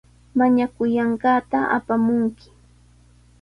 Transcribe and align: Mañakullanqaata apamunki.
Mañakullanqaata 0.37 1.59
apamunki. 1.77 2.49